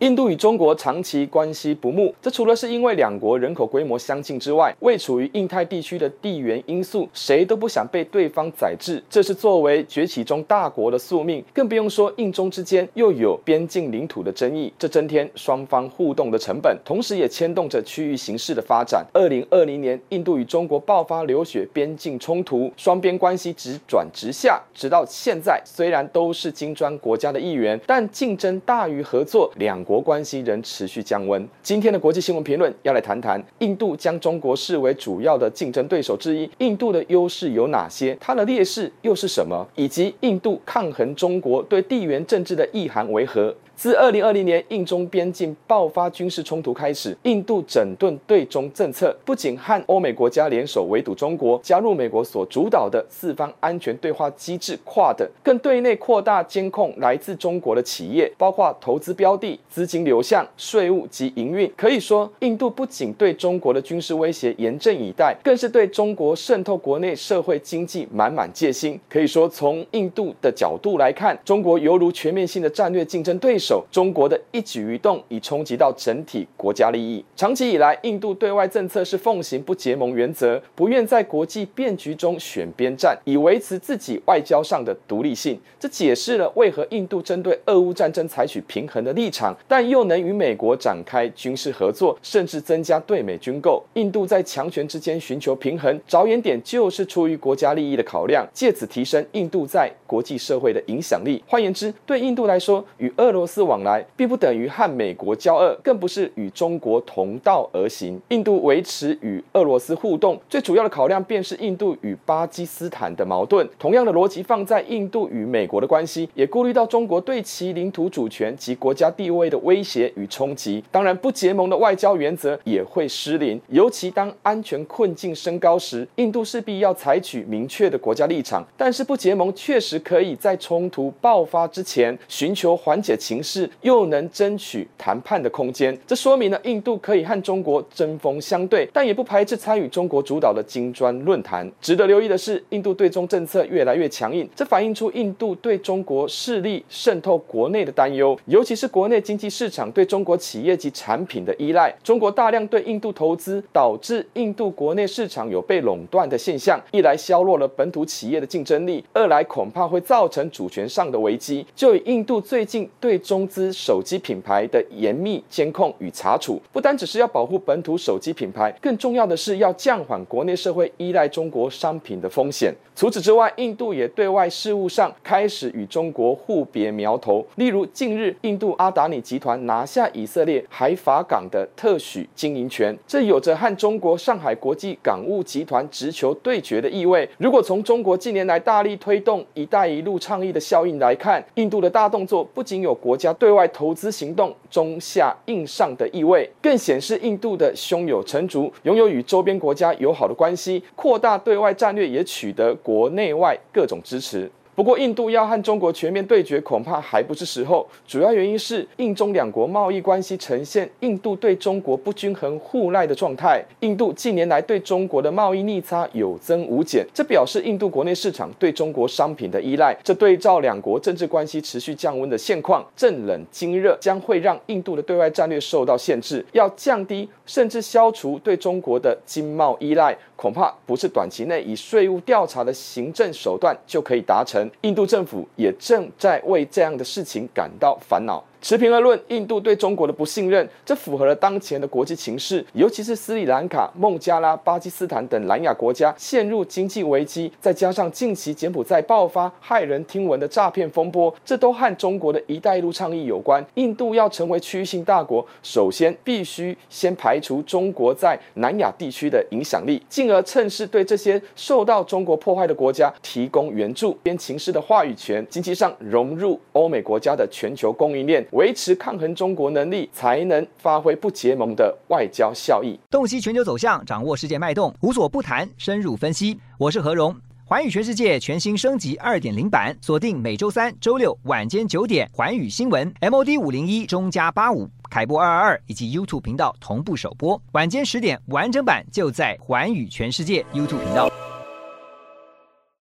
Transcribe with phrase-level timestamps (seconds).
[0.00, 11.44] 印度与中国长期关系不睦，这除了是因为两国人口规模相近之外，位处于印太地区的地缘因素，谁都不想被对方宰制，这是作为崛起中大国的宿命。
[11.52, 19.04] 更不用说印中之间又有边境领土的争议，这增添双方互动的成本，同时也牵动着区域形势的发展。
[19.12, 29.84] 二零二零年，印度与中国爆发流血边境冲突，双边关系直转直下，直到现在，虽然都是金砖国家的一员，但竞争大于合作，两。
[29.88, 31.48] 国关系仍持续降温。
[31.62, 38.14] 今天的国际新闻评论要来谈谈，印度将中国视为主要的竞争对手之一，印度的优势有哪些？
[38.20, 39.66] 它的劣势又是什么？
[39.76, 43.54] 以及印度抗衡中国对地缘政治的意涵为何？
[43.78, 61.72] 自二零二零年印中边境爆发军事冲突开始，印度整顿对中政策，不仅和欧美国家联手围堵中国，加入美国所主导的四方安全对话机制 QUAD，更对内扩大监控来自中国的企业，包括投资标的、资金流向、税务及营运。
[61.76, 68.98] 可以说，印度不仅对中国的军事威胁严阵以待，更是对中国渗透国内社会经济满满戒心。
[69.08, 73.67] 可以说，从印度的角度来看，中国犹如全面性的战略竞争对手。
[73.90, 77.24] 中国的一举一动已冲击到整体国家利益。
[77.34, 85.58] 长期以来，印度对外政策是奉行不结盟原则，不愿在国际变局中选边站，以维持自己外交上的独立性。
[85.80, 93.82] 这解释了为何印度针对俄乌战争采取平衡的立场，但又能与美国展开军事合作，甚至增加对美军购。
[93.94, 101.42] 印度在强权之间寻求平衡，着眼点就是出于国家利益的考量，借此提升印度在国际社会的影响力。
[101.46, 108.20] 换言之，对印度来说，与俄罗斯往来并不等于和美国交恶，更不是与中国同道而行。
[108.28, 113.66] 印度维持与俄罗斯互动，最主要的考量便是印度与巴基斯坦的矛盾。
[113.78, 120.84] 同样的逻辑放在印度与美国的关系，也顾虑到中国对其领土主权及国家地位的威胁与冲击。
[120.90, 128.62] 当然，不结盟的外交原则也会失灵，尤其当安全困境升高时，印度势必要采取明确的国家立场。
[128.76, 133.38] 但是，不结盟确实可以在冲突爆发之前寻求缓解情。
[133.48, 141.66] 是又能争取谈判的空间，这说明了印度可以和中国针锋相对，但也不排斥参与中国主导的金砖论坛。
[141.80, 151.90] 值得留意的是，印度对中政策越来越强硬，这反映出印度对中国势力渗透国内的担忧，尤其是国内经济市场对中国企业及产品的依赖。
[152.04, 161.64] 中国大量对印度投资，导致印度国内市场有被垄断的现象，一来削弱了本土企业的竞争力，二来恐怕会造成主权上的危机。
[161.74, 172.74] 就以印度最近对中中资手机品牌的严密监控与查处，不单只是要保护本土手机品牌，更重要的是要降缓国内社会依赖中国商品的风险。
[172.96, 177.46] 除此之外，印度也对外事务上开始与中国互别苗头。
[177.54, 187.28] 例如，近日印度阿达尼集团拿下以色列海法港的特许经营权，这有着和中国上海国际港务集团直球对决的意味。
[187.38, 202.74] 如果从中国近年来大力推动“一带一路”倡议的效应来看，印度的大动作不仅有国家对外投资行动中下硬上的意味，更显示印度的胸有成竹，拥有与周边国家友好的关系，扩大对外战略也取得。
[202.82, 204.50] 国内外各种支持。
[204.78, 207.84] 不过，印度要和中国全面对决，恐怕还不是时候。
[208.06, 213.60] 主要原因是印中两国贸易关系呈现印度对中国不均衡互赖的状态。
[213.80, 219.92] 印度近年来对中国的贸易逆差有增无减，这表示印度国内市场对中国商品的依赖。
[220.04, 226.46] 这对照两国政治关系持续降温的现况，政冷经热将会让印度的对外战略受到限制。
[226.52, 234.67] 要降低甚至消除对中国的经贸依赖，恐怕不是短期内以税务调查的行政手段就可以达成。
[234.82, 238.42] 印度政府也正在为这样的事情感到烦恼。
[238.60, 253.64] 持平而论，印度对中国的不信任，这符合了当前的国际情势，尤其是斯里兰卡、孟加拉、巴基斯坦等南亚国家陷入经济危机，再加上近期柬埔寨爆发骇人听闻的诈骗风波，这都和中国的一带一路倡议有关。
[253.74, 268.44] 印度要成为区域性大国，首先必须先排除中国在南亚地区的影响力，进而趁势对这些受到中国破坏的国家提供援助，边情势的话语权，经济上融入欧美国家的全球供应链。
[268.52, 272.98] 维持抗衡中国能力，才能发挥不结盟的外交效益。
[273.10, 276.58] 洞悉全球走向，掌握世界脉动，无所不谈，深入分析。
[276.78, 277.34] 我是何荣，
[277.64, 291.30] 环宇全世界全新升级二点零版，锁定每周三、周六晚间九点，环宇新闻 MOD 五零一中加八五凯播二二二以及 YouTube 频道同步首播，晚间十点完整版就在环宇全世界 YouTube 频道。